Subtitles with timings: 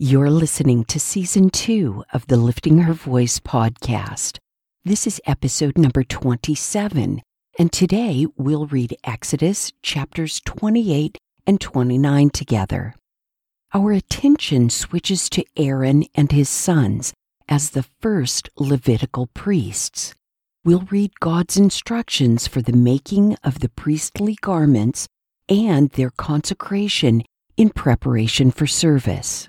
[0.00, 4.38] You're listening to season two of the Lifting Her Voice podcast.
[4.84, 7.20] This is episode number 27,
[7.58, 12.94] and today we'll read Exodus chapters 28 and 29 together.
[13.74, 17.12] Our attention switches to Aaron and his sons
[17.48, 20.14] as the first Levitical priests.
[20.64, 25.08] We'll read God's instructions for the making of the priestly garments
[25.48, 27.24] and their consecration
[27.56, 29.48] in preparation for service.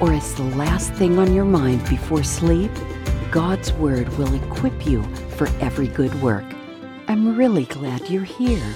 [0.00, 2.70] or as the last thing on your mind before sleep,
[3.30, 5.02] God's Word will equip you
[5.36, 6.44] for every good work.
[7.08, 8.74] I'm really glad you're here.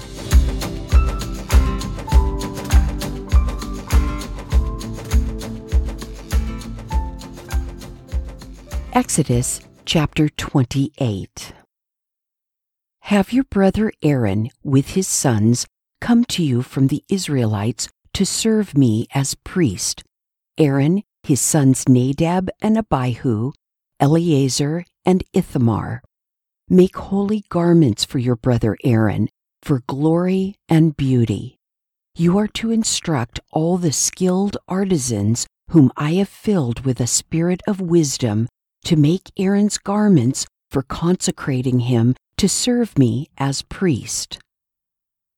[8.93, 11.53] Exodus chapter 28.
[13.03, 15.65] Have your brother Aaron with his sons
[16.01, 20.03] come to you from the Israelites to serve me as priest.
[20.57, 23.51] Aaron, his sons Nadab and Abihu,
[23.99, 26.01] Eleazar and Ithamar.
[26.67, 29.29] Make holy garments for your brother Aaron,
[29.61, 31.59] for glory and beauty.
[32.15, 37.61] You are to instruct all the skilled artisans whom I have filled with a spirit
[37.67, 38.47] of wisdom
[38.85, 44.39] to make Aaron's garments for consecrating him to serve me as priest.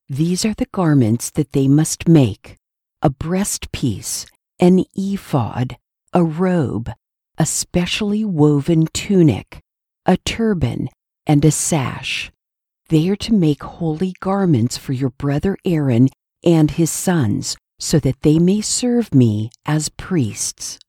[0.07, 2.55] These are the garments that they must make
[3.01, 4.25] a breastpiece,
[4.57, 5.75] an ephod,
[6.13, 6.91] a robe,
[7.37, 9.61] a specially woven tunic,
[10.05, 10.89] a turban,
[11.25, 12.31] and a sash.
[12.89, 16.09] They are to make holy garments for your brother Aaron
[16.43, 20.79] and his sons, so that they may serve me as priests.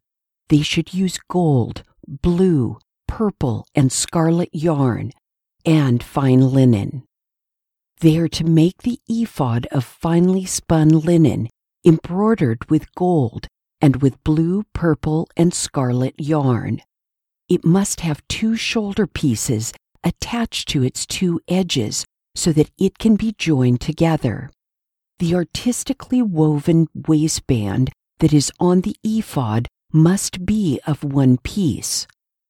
[0.49, 5.13] They should use gold, blue, purple, and scarlet yarn,
[5.65, 7.05] and fine linen.
[8.01, 11.49] They are to make the ephod of finely spun linen,
[11.85, 13.47] embroidered with gold
[13.83, 16.81] and with blue, purple, and scarlet yarn.
[17.49, 22.05] It must have two shoulder pieces attached to its two edges
[22.35, 24.51] so that it can be joined together.
[25.19, 32.07] The artistically woven waistband that is on the ephod must be of one piece,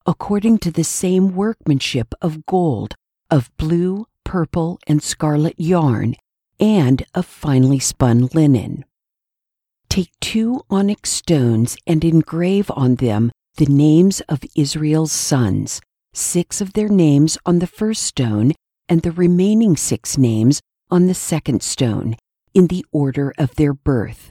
[0.07, 2.95] according to the same workmanship of gold,
[3.31, 6.15] of blue, purple, and scarlet yarn,
[6.61, 8.85] and of finely spun linen.
[9.93, 15.83] Take two onyx stones and engrave on them the names of Israel's sons,
[16.15, 18.53] six of their names on the first stone,
[18.89, 22.17] and the remaining six names on the second stone,
[22.55, 24.31] in the order of their birth.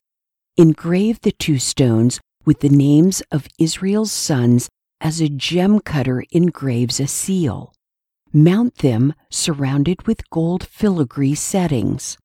[0.58, 4.68] Engrave the two stones with the names of Israel's sons
[5.00, 7.72] as a gem cutter engraves a seal.
[8.34, 12.18] Mount them surrounded with gold filigree settings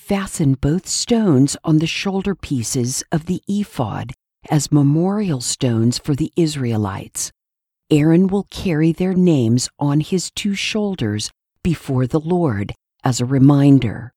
[0.00, 4.12] fasten both stones on the shoulder pieces of the ephod
[4.50, 7.30] as memorial stones for the Israelites.
[7.90, 11.30] Aaron will carry their names on his two shoulders
[11.62, 12.72] before the Lord
[13.04, 14.12] as a reminder.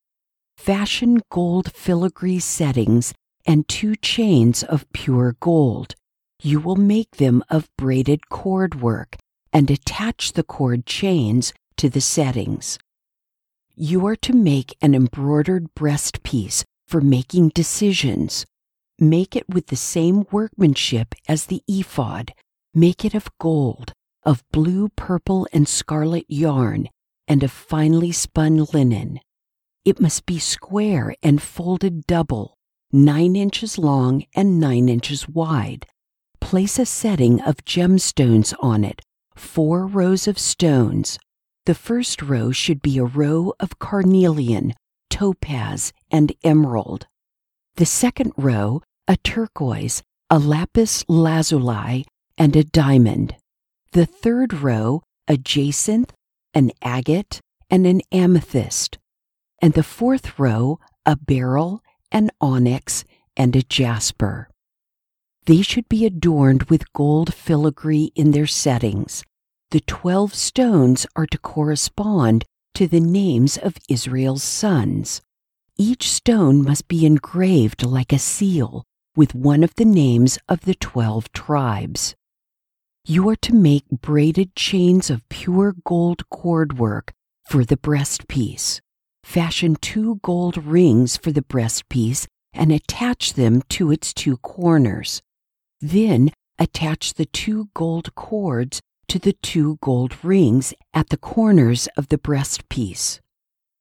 [0.58, 3.14] Fashion gold filigree settings
[3.46, 5.94] and two chains of pure gold.
[6.42, 9.18] You will make them of braided cord work
[9.52, 12.80] and attach the cord chains to the settings.
[13.76, 18.46] You are to make an embroidered breastpiece for making decisions.
[19.00, 22.34] Make it with the same workmanship as the ephod.
[22.76, 26.88] Make it of gold, of blue, purple, and scarlet yarn,
[27.28, 29.20] and of finely spun linen.
[29.84, 32.56] It must be square and folded double,
[32.92, 35.88] nine inches long and nine inches wide.
[36.40, 39.02] Place a setting of gemstones on it,
[39.36, 41.18] four rows of stones,
[41.66, 44.74] the first row should be a row of carnelian,
[45.10, 47.08] topaz, and emerald.
[47.76, 52.06] The second row, a turquoise, a lapis lazuli,
[52.38, 53.36] and a diamond.
[53.92, 56.12] The third row, a jacinth,
[56.54, 57.40] an agate,
[57.70, 58.98] and an amethyst.
[59.62, 61.82] And the fourth row, a beryl,
[62.12, 63.06] an onyx,
[63.38, 64.50] and a jasper.
[65.46, 69.24] They should be adorned with gold filigree in their settings
[69.74, 75.20] the twelve stones are to correspond to the names of Israel's sons.
[75.80, 78.84] Each stone must be engraved like a seal
[79.16, 82.14] with one of the names of the twelve tribes.
[83.04, 87.12] You are to make braided chains of pure gold cord work
[87.50, 88.80] for the breastpiece.
[89.24, 95.24] Fashion two gold rings for the breastpiece and attach them to its two corners.
[95.82, 96.30] Then
[96.60, 102.18] attach the two gold cords to the two gold rings at the corners of the
[102.18, 103.20] breastpiece.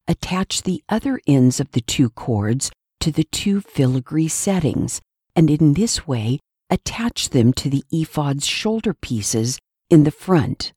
[0.08, 2.70] Attach the other ends of the two cords
[3.00, 5.00] to the two filigree settings,
[5.34, 6.38] and in this way
[6.70, 9.58] attach them to the ephod's shoulder pieces
[9.90, 10.72] in the front.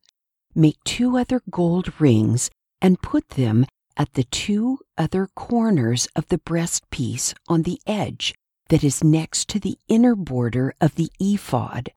[0.53, 2.49] Make two other gold rings
[2.81, 3.65] and put them
[3.97, 8.33] at the two other corners of the breastpiece on the edge
[8.69, 11.91] that is next to the inner border of the ephod.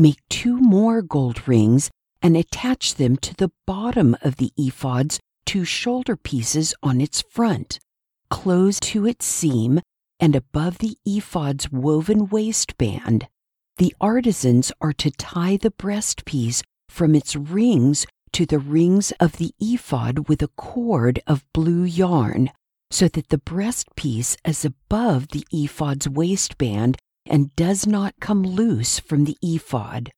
[0.00, 1.90] Make two more gold rings
[2.22, 7.80] and attach them to the bottom of the ephod's two shoulder pieces on its front,
[8.30, 9.80] close to its seam
[10.20, 13.26] and above the ephod's woven waistband.
[13.78, 19.52] The artisans are to tie the breastpiece from its rings to the rings of the
[19.58, 22.50] ephod with a cord of blue yarn,
[22.90, 26.98] so that the breastpiece is above the ephod's waistband
[27.28, 30.10] and does not come loose from the ephod.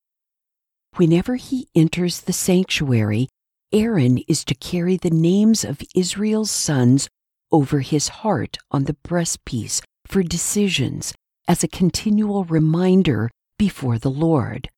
[0.96, 3.28] Whenever he enters the sanctuary,
[3.72, 7.08] Aaron is to carry the names of Israel's sons
[7.52, 11.12] over his heart on the breastpiece for decisions
[11.46, 14.68] as a continual reminder before the Lord.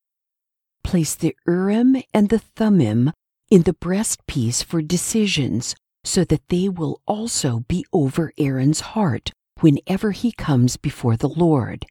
[0.85, 3.13] Place the Urim and the Thummim
[3.51, 5.75] in the breastpiece for decisions
[6.05, 9.31] so that they will also be over Aaron's heart
[9.61, 11.87] whenever he comes before the Lord.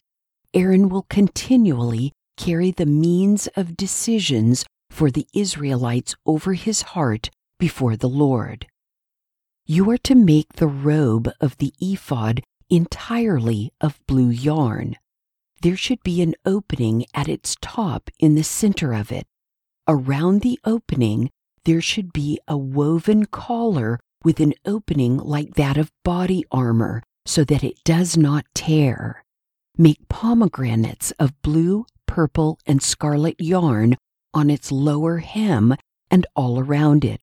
[0.53, 7.95] Aaron will continually carry the means of decisions for the Israelites over his heart before
[7.95, 8.67] the Lord.
[9.65, 14.97] You are to make the robe of the ephod entirely of blue yarn.
[15.61, 19.25] There should be an opening at its top in the center of it.
[19.87, 21.29] Around the opening,
[21.63, 27.43] there should be a woven collar with an opening like that of body armor so
[27.43, 29.23] that it does not tear.
[29.77, 33.95] Make pomegranates of blue, purple, and scarlet yarn
[34.31, 35.75] on its lower hem
[36.11, 37.19] and all around it.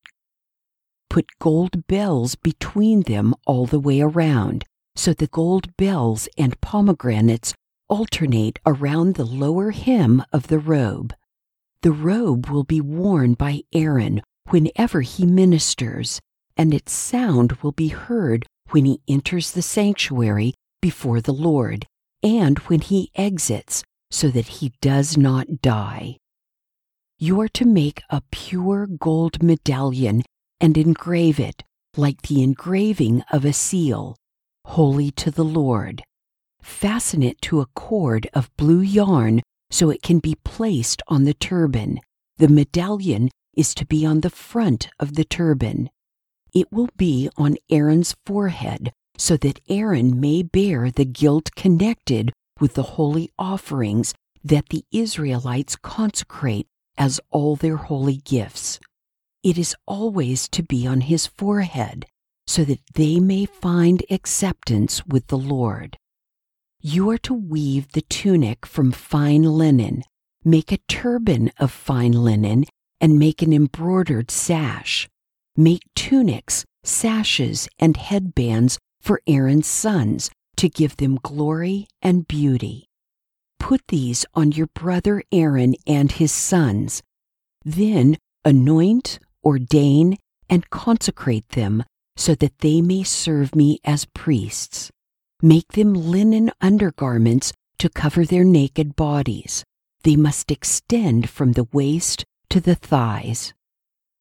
[1.09, 4.65] Put gold bells between them all the way around,
[4.95, 7.53] so the gold bells and pomegranates
[7.87, 11.13] alternate around the lower hem of the robe.
[11.81, 16.19] The robe will be worn by Aaron whenever he ministers,
[16.57, 21.85] and its sound will be heard when he enters the sanctuary before the Lord
[22.23, 26.17] and when he exits, so that he does not die.
[27.17, 30.23] You are to make a pure gold medallion
[30.59, 31.63] and engrave it
[31.95, 34.15] like the engraving of a seal,
[34.65, 36.03] holy to the Lord.
[36.61, 41.33] Fasten it to a cord of blue yarn so it can be placed on the
[41.33, 41.99] turban.
[42.37, 45.89] The medallion is to be on the front of the turban.
[46.53, 52.75] It will be on Aaron's forehead so that Aaron may bear the guilt connected with
[52.75, 54.13] the holy offerings
[54.43, 56.67] that the Israelites consecrate
[56.97, 58.79] as all their holy gifts.
[59.43, 62.05] It is always to be on his forehead
[62.47, 65.97] so that they may find acceptance with the Lord.
[66.81, 70.03] You are to weave the tunic from fine linen,
[70.45, 72.63] make a turban of fine linen,
[73.01, 75.09] and make an embroidered sash.
[75.57, 82.89] Make tunics, sashes, and headbands for Aaron's sons to give them glory and beauty.
[83.59, 87.01] Put these on your brother Aaron and his sons.
[87.63, 90.17] Then anoint, ordain,
[90.49, 91.83] and consecrate them
[92.15, 94.91] so that they may serve me as priests.
[95.41, 99.63] Make them linen undergarments to cover their naked bodies.
[100.03, 103.53] They must extend from the waist to the thighs.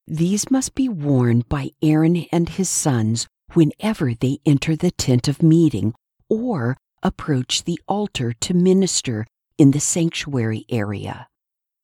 [0.06, 5.42] These must be worn by Aaron and his sons whenever they enter the tent of
[5.42, 5.94] meeting
[6.28, 9.26] or approach the altar to minister
[9.56, 11.28] in the sanctuary area,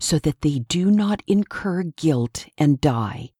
[0.00, 3.30] so that they do not incur guilt and die.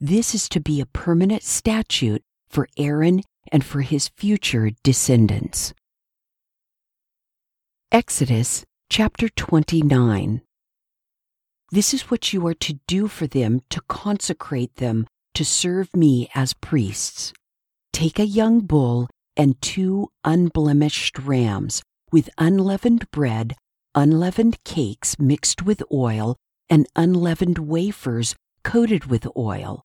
[0.00, 5.72] This is to be a permanent statute for Aaron and for his future descendants.
[7.92, 10.42] Exodus chapter 29
[11.74, 16.30] this is what you are to do for them to consecrate them to serve me
[16.32, 17.32] as priests.
[17.94, 23.54] Take a young bull and two unblemished rams with unleavened bread,
[23.94, 26.36] unleavened cakes mixed with oil,
[26.68, 28.34] and unleavened wafers
[28.64, 29.84] coated with oil.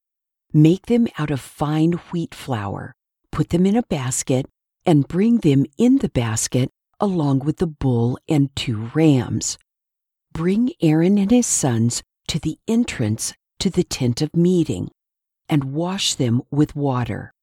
[0.51, 2.93] Make them out of fine wheat flour.
[3.31, 4.47] put them in a basket,
[4.87, 9.59] and bring them in the basket along with the bull and two rams.
[10.33, 14.89] Bring Aaron and his sons to the entrance to the tent of meeting,
[15.47, 17.33] and wash them with water.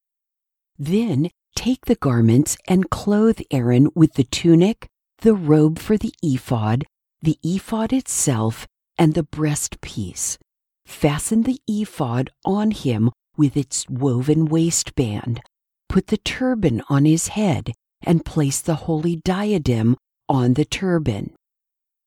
[0.79, 4.87] Then take the garments and clothe Aaron with the tunic,
[5.19, 6.85] the robe for the ephod,
[7.21, 8.67] the ephod itself,
[8.97, 10.37] and the breastpiece.
[10.85, 15.41] Fasten the ephod on him with its woven waistband.
[15.89, 19.97] Put the turban on his head and place the holy diadem
[20.29, 21.33] on the turban.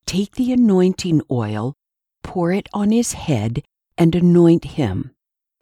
[0.07, 1.75] Take the anointing oil,
[2.23, 3.63] pour it on his head,
[3.99, 5.11] and anoint him.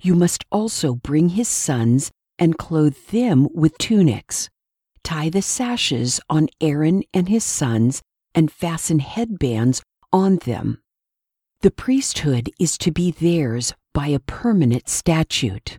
[0.01, 4.49] You must also bring his sons and clothe them with tunics.
[5.05, 8.03] Tie the sashes on Aaron and his sons
[8.35, 10.81] and fasten headbands on them.
[11.61, 15.79] The priesthood is to be theirs by a permanent statute.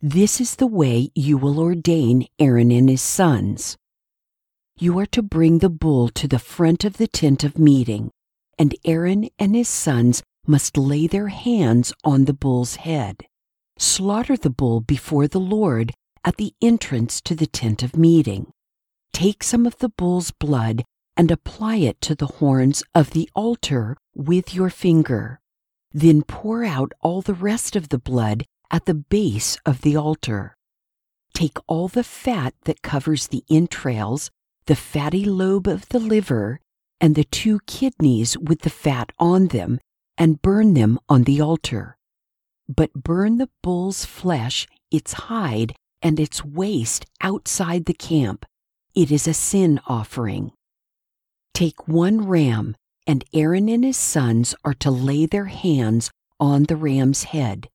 [0.00, 3.76] This is the way you will ordain Aaron and his sons.
[4.78, 8.10] You are to bring the bull to the front of the tent of meeting,
[8.58, 13.26] and Aaron and his sons must lay their hands on the bull's head.
[13.78, 15.92] Slaughter the bull before the Lord
[16.24, 18.50] at the entrance to the tent of meeting.
[19.12, 20.82] Take some of the bull's blood
[21.16, 25.40] and apply it to the horns of the altar with your finger.
[25.92, 30.56] Then pour out all the rest of the blood at the base of the altar.
[31.34, 34.30] Take all the fat that covers the entrails,
[34.66, 36.60] the fatty lobe of the liver,
[37.00, 39.78] and the two kidneys with the fat on them,
[40.16, 41.95] and burn them on the altar.
[42.68, 48.44] But burn the bull's flesh, its hide, and its waste outside the camp.
[48.94, 50.52] It is a sin offering.
[51.54, 56.76] Take one ram, and Aaron and his sons are to lay their hands on the
[56.76, 57.68] ram's head.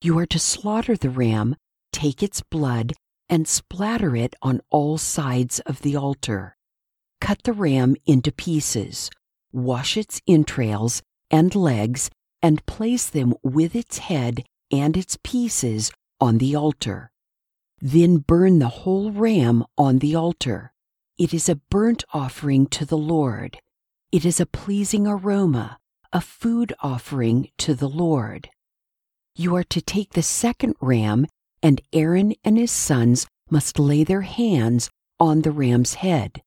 [0.00, 1.56] You are to slaughter the ram,
[1.92, 2.94] take its blood,
[3.28, 6.56] and splatter it on all sides of the altar.
[7.20, 9.10] Cut the ram into pieces,
[9.52, 12.10] wash its entrails and legs,
[12.42, 17.10] and place them with its head and its pieces on the altar.
[17.80, 20.72] Then burn the whole ram on the altar.
[21.18, 23.58] It is a burnt offering to the Lord.
[24.10, 25.78] It is a pleasing aroma,
[26.12, 28.50] a food offering to the Lord.
[29.34, 31.26] You are to take the second ram,
[31.62, 36.42] and Aaron and his sons must lay their hands on the ram's head.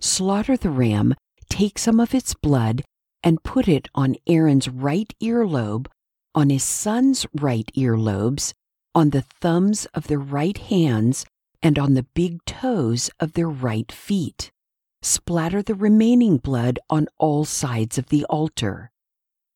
[0.00, 1.14] Slaughter the ram,
[1.48, 2.82] take some of its blood,
[3.22, 5.86] and put it on Aaron's right earlobe,
[6.34, 8.52] on his son's right earlobes,
[8.94, 11.24] on the thumbs of their right hands,
[11.62, 14.50] and on the big toes of their right feet.
[15.02, 18.90] Splatter the remaining blood on all sides of the altar.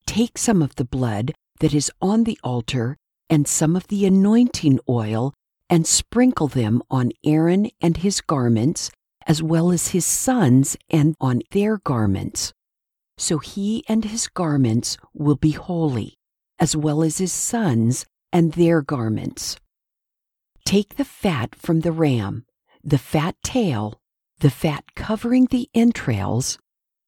[0.07, 2.97] Take some of the blood that is on the altar
[3.29, 5.33] and some of the anointing oil
[5.69, 8.91] and sprinkle them on Aaron and his garments,
[9.25, 12.53] as well as his sons and on their garments.
[13.17, 16.15] So he and his garments will be holy,
[16.59, 19.57] as well as his sons and their garments.
[20.65, 22.45] Take the fat from the ram,
[22.83, 23.99] the fat tail,
[24.39, 26.57] the fat covering the entrails,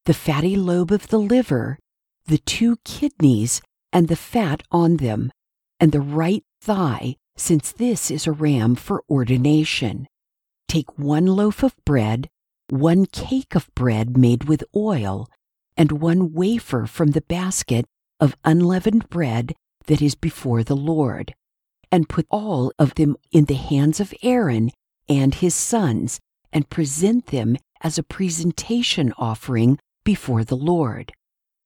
[0.06, 1.78] the fatty lobe of the liver,
[2.26, 3.60] the two kidneys,
[3.92, 5.30] and the fat on them,
[5.78, 10.06] and the right thigh, since this is a ram for ordination.
[10.68, 12.28] Take one loaf of bread,
[12.70, 15.28] one cake of bread made with oil,
[15.78, 17.86] and one wafer from the basket
[18.20, 19.54] of unleavened bread
[19.86, 21.34] that is before the Lord
[21.90, 24.70] and put all of them in the hands of Aaron
[25.08, 26.20] and his sons,
[26.52, 31.12] and present them as a presentation offering before the Lord.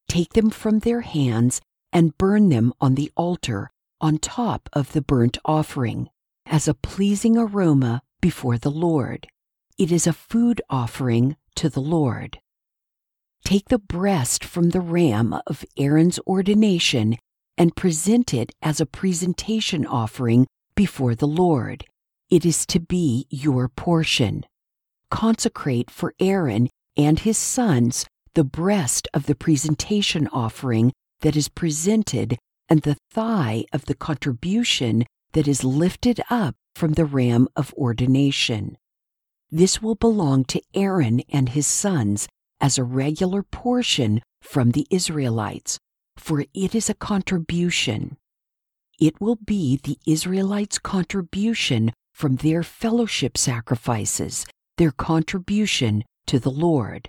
[0.09, 1.61] Take them from their hands
[1.92, 6.09] and burn them on the altar on top of the burnt offering,
[6.47, 9.28] as a pleasing aroma before the Lord.
[9.78, 12.38] It is a food offering to the Lord.
[13.45, 17.17] Take the breast from the ram of Aaron's ordination
[17.59, 21.85] and present it as a presentation offering before the Lord.
[22.31, 24.47] It is to be your portion.
[25.11, 32.39] Consecrate for Aaron and his sons the breast of the presentation offering that is presented
[32.69, 38.79] and the thigh of the contribution that is lifted up from the ram of ordination.
[39.51, 42.29] This will belong to Aaron and his sons
[42.62, 45.78] as a regular portion from the Israelites
[46.16, 48.16] for it is a contribution.
[49.00, 54.47] It will be the Israelites' contribution from their fellowship sacrifices,
[54.78, 57.09] their contribution to the Lord.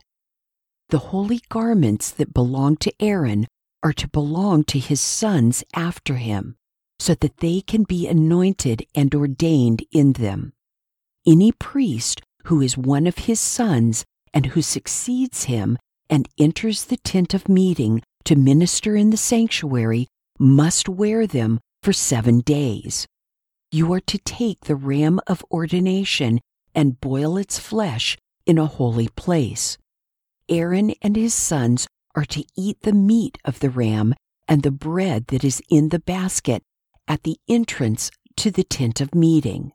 [0.89, 3.47] The holy garments that belong to Aaron
[3.83, 6.55] are to belong to his sons after him,
[6.99, 10.53] so that they can be anointed and ordained in them.
[11.25, 14.03] any priest who is one of his sons
[14.33, 15.77] and who succeeds him
[16.09, 20.07] and enters the tent of meeting to minister in the sanctuary
[20.39, 23.05] must wear them for seven days.
[23.71, 26.39] You are to take the ram of ordination
[26.73, 29.77] and boil its flesh in a holy place.
[30.49, 34.13] Aaron and his sons are to eat the meat of the ram
[34.47, 36.61] and the bread that is in the basket
[37.07, 39.71] at the entrance to the tent of meeting.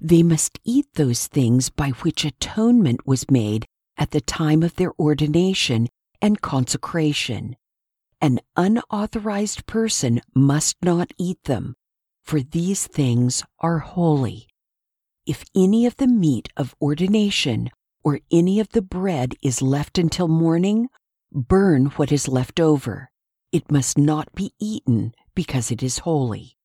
[0.00, 3.66] They must eat those things by which atonement was made
[3.98, 5.88] at the time of their ordination
[6.22, 7.56] and consecration.
[8.20, 11.76] An unauthorized person must not eat them,
[12.24, 14.48] for these things are holy.
[15.26, 17.70] If any of the meat of ordination
[18.02, 20.88] or any of the bread is left until morning,
[21.30, 23.10] burn what is left over.
[23.52, 26.56] It must not be eaten because it is holy.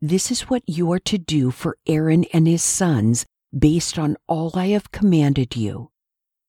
[0.00, 4.52] This is what you are to do for Aaron and his sons based on all
[4.54, 5.90] I have commanded you.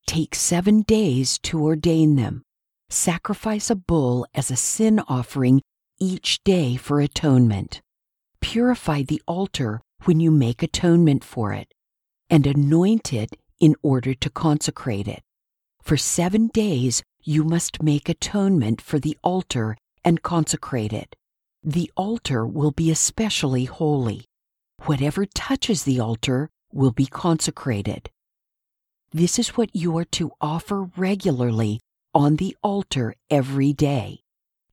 [0.10, 2.42] Take seven days to ordain them.
[2.90, 5.62] Sacrifice a bull as a sin offering
[6.00, 7.80] each day for atonement.
[8.42, 11.72] Purify the altar when you make atonement for it,
[12.28, 15.22] and anoint it in order to consecrate it.
[15.84, 21.16] For seven days you must make atonement for the altar and consecrate it.
[21.62, 24.26] The altar will be especially holy.
[24.86, 28.10] Whatever touches the altar will be consecrated.
[29.12, 31.80] This is what you are to offer regularly
[32.14, 34.22] on the altar every day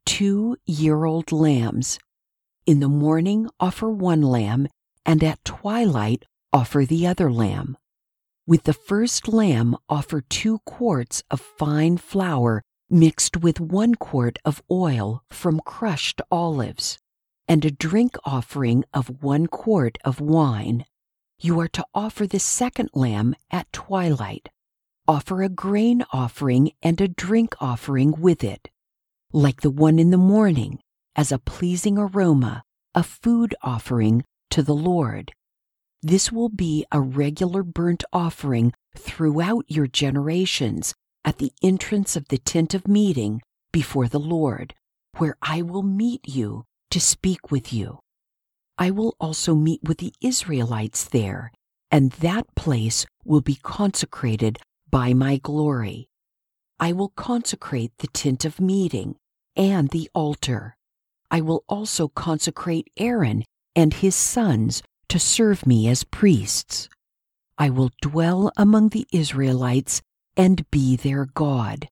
[0.05, 1.99] two year old lambs.
[2.65, 4.69] In the morning, offer one lamb,
[5.05, 7.77] and at twilight, offer the other lamb.
[8.47, 14.63] With the first lamb, offer two quarts of fine flour mixed with one quart of
[14.71, 16.99] oil from crushed olives,
[17.49, 20.85] and a drink offering of one quart of wine.
[21.39, 24.49] You are to offer the second lamb at twilight.
[25.07, 28.71] Offer a grain offering and a drink offering with it,
[29.33, 30.81] like the one in the morning,
[31.15, 35.33] as a pleasing aroma, a food offering to the Lord.
[36.03, 40.95] This will be a regular burnt offering throughout your generations
[41.25, 44.75] at the entrance of the tent of meeting before the Lord,
[45.19, 47.99] where I will meet you to speak with you.
[48.79, 51.51] I will also meet with the Israelites there,
[51.91, 54.59] and that place will be consecrated
[54.91, 56.09] by my glory.
[56.79, 59.17] I will consecrate the tent of meeting
[59.57, 60.77] and the altar.
[61.31, 66.89] I will also consecrate Aaron and his sons to serve me as priests.
[67.57, 70.03] I will dwell among the Israelites
[70.37, 71.89] and be their God,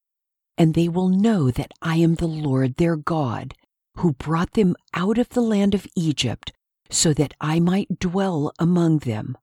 [0.58, 3.54] and they will know that I am the Lord their God,
[3.96, 6.52] who brought them out of the land of Egypt,
[6.90, 9.36] so that I might dwell among them.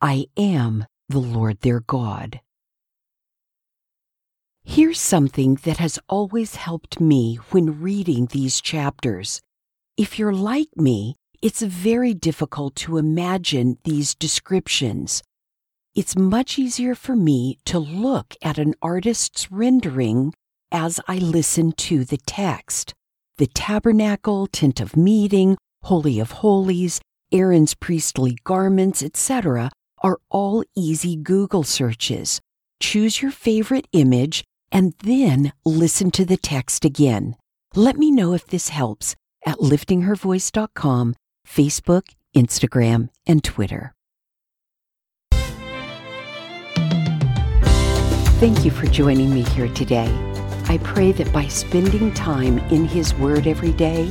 [0.00, 2.40] I am the Lord their God.
[4.64, 9.40] Here's something that has always helped me when reading these chapters.
[9.96, 15.22] If you're like me, it's very difficult to imagine these descriptions.
[15.94, 20.32] It's much easier for me to look at an artist's rendering
[20.72, 22.94] as I listen to the text.
[23.36, 27.00] The tabernacle, tent of meeting, holy of holies,
[27.32, 29.70] Aaron's priestly garments, etc.,
[30.02, 32.40] are all easy Google searches.
[32.80, 37.36] Choose your favorite image and then listen to the text again.
[37.74, 39.14] Let me know if this helps
[39.46, 41.14] at liftinghervoice.com
[41.46, 42.02] Facebook,
[42.34, 43.94] Instagram, and Twitter.
[48.40, 50.08] Thank you for joining me here today.
[50.66, 54.10] I pray that by spending time in His Word every day,